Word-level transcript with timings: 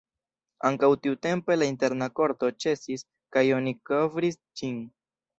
Ankaŭ 0.67 0.87
tiutempe 1.01 1.57
la 1.59 1.67
interna 1.71 2.07
korto 2.19 2.49
ĉesis 2.65 3.03
kaj 3.37 3.43
oni 3.59 3.75
kovris 3.91 4.39
ĝin. 4.63 4.81